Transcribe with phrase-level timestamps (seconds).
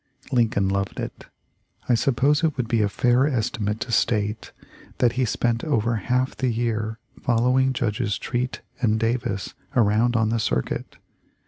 [0.31, 1.27] Lincoln loved it.
[1.87, 4.51] I suppose it would be a fair estimate to state
[4.97, 10.39] that he spent over half the year following Judges Treat and Davis around on the
[10.39, 10.97] circuit.